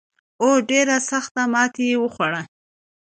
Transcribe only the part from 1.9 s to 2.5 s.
وخوړه.